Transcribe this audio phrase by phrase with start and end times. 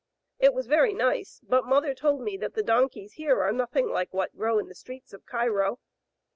[0.39, 4.11] It was very nice, but mother told me that the donkeys here are nothing like
[4.11, 5.77] what grow in the streets of Cairo.